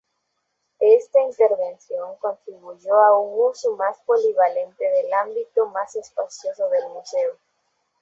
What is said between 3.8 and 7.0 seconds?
polivalente del ámbito más espacioso del